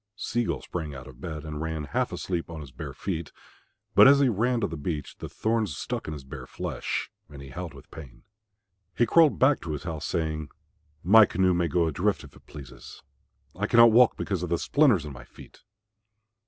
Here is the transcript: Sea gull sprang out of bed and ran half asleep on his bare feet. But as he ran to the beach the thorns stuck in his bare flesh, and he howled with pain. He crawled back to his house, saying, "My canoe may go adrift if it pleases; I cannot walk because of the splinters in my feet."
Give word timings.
Sea 0.15 0.45
gull 0.45 0.63
sprang 0.63 0.95
out 0.95 1.05
of 1.05 1.21
bed 1.21 1.45
and 1.45 1.61
ran 1.61 1.83
half 1.83 2.11
asleep 2.11 2.49
on 2.49 2.61
his 2.61 2.71
bare 2.71 2.95
feet. 2.95 3.31
But 3.93 4.07
as 4.07 4.19
he 4.19 4.29
ran 4.29 4.59
to 4.61 4.65
the 4.67 4.75
beach 4.75 5.15
the 5.19 5.29
thorns 5.29 5.77
stuck 5.77 6.07
in 6.07 6.13
his 6.13 6.23
bare 6.23 6.47
flesh, 6.47 7.11
and 7.29 7.39
he 7.39 7.49
howled 7.49 7.75
with 7.75 7.91
pain. 7.91 8.23
He 8.97 9.05
crawled 9.05 9.37
back 9.37 9.61
to 9.61 9.73
his 9.73 9.83
house, 9.83 10.05
saying, 10.07 10.49
"My 11.03 11.27
canoe 11.27 11.53
may 11.53 11.67
go 11.67 11.85
adrift 11.85 12.23
if 12.23 12.35
it 12.35 12.47
pleases; 12.47 13.03
I 13.55 13.67
cannot 13.67 13.91
walk 13.91 14.17
because 14.17 14.41
of 14.41 14.49
the 14.49 14.57
splinters 14.57 15.05
in 15.05 15.13
my 15.13 15.23
feet." 15.23 15.61